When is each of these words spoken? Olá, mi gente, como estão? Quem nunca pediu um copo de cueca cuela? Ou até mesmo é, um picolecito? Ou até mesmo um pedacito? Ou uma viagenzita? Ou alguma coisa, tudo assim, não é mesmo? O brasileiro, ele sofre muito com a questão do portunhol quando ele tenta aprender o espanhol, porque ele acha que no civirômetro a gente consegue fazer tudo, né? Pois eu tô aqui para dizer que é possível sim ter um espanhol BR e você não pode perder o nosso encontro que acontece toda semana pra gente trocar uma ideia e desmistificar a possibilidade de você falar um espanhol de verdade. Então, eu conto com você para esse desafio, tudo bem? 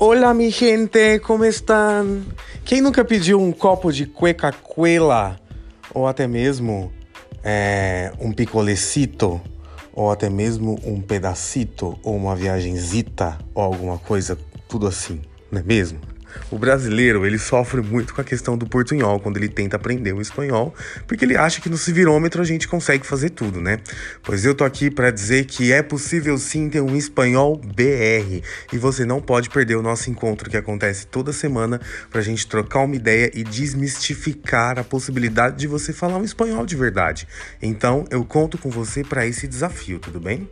Olá, 0.00 0.32
mi 0.32 0.48
gente, 0.48 1.18
como 1.18 1.44
estão? 1.44 2.22
Quem 2.64 2.80
nunca 2.80 3.04
pediu 3.04 3.40
um 3.40 3.50
copo 3.50 3.92
de 3.92 4.06
cueca 4.06 4.52
cuela? 4.52 5.40
Ou 5.92 6.06
até 6.06 6.24
mesmo 6.24 6.92
é, 7.42 8.12
um 8.20 8.30
picolecito? 8.30 9.40
Ou 9.92 10.12
até 10.12 10.30
mesmo 10.30 10.78
um 10.84 11.00
pedacito? 11.00 11.98
Ou 12.04 12.14
uma 12.14 12.36
viagenzita? 12.36 13.38
Ou 13.52 13.64
alguma 13.64 13.98
coisa, 13.98 14.38
tudo 14.68 14.86
assim, 14.86 15.20
não 15.50 15.60
é 15.60 15.64
mesmo? 15.64 15.98
O 16.50 16.58
brasileiro, 16.58 17.26
ele 17.26 17.38
sofre 17.38 17.80
muito 17.80 18.14
com 18.14 18.20
a 18.20 18.24
questão 18.24 18.56
do 18.56 18.66
portunhol 18.66 19.20
quando 19.20 19.36
ele 19.36 19.48
tenta 19.48 19.76
aprender 19.76 20.12
o 20.12 20.20
espanhol, 20.20 20.74
porque 21.06 21.24
ele 21.24 21.36
acha 21.36 21.60
que 21.60 21.68
no 21.68 21.76
civirômetro 21.76 22.40
a 22.40 22.44
gente 22.44 22.66
consegue 22.66 23.06
fazer 23.06 23.30
tudo, 23.30 23.60
né? 23.60 23.78
Pois 24.22 24.44
eu 24.44 24.54
tô 24.54 24.64
aqui 24.64 24.90
para 24.90 25.10
dizer 25.10 25.44
que 25.44 25.72
é 25.72 25.82
possível 25.82 26.36
sim 26.38 26.68
ter 26.68 26.80
um 26.80 26.96
espanhol 26.96 27.56
BR 27.56 28.42
e 28.72 28.78
você 28.78 29.04
não 29.04 29.20
pode 29.20 29.50
perder 29.50 29.76
o 29.76 29.82
nosso 29.82 30.10
encontro 30.10 30.48
que 30.48 30.56
acontece 30.56 31.06
toda 31.06 31.32
semana 31.32 31.80
pra 32.10 32.20
gente 32.20 32.46
trocar 32.46 32.80
uma 32.80 32.96
ideia 32.96 33.30
e 33.34 33.42
desmistificar 33.44 34.78
a 34.78 34.84
possibilidade 34.84 35.56
de 35.56 35.66
você 35.66 35.92
falar 35.92 36.18
um 36.18 36.24
espanhol 36.24 36.64
de 36.66 36.76
verdade. 36.76 37.28
Então, 37.60 38.04
eu 38.10 38.24
conto 38.24 38.58
com 38.58 38.70
você 38.70 39.02
para 39.04 39.26
esse 39.26 39.46
desafio, 39.46 39.98
tudo 39.98 40.20
bem? 40.20 40.48